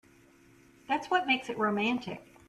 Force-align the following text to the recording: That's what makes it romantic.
That's 0.87 1.11
what 1.11 1.27
makes 1.27 1.47
it 1.51 1.59
romantic. 1.59 2.23